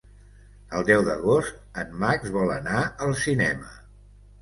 El 0.77 0.87
deu 0.87 1.03
d'agost 1.09 1.61
en 1.83 1.93
Max 2.07 2.35
vol 2.41 2.57
anar 2.59 2.83
al 3.09 3.17
cinema. 3.25 3.75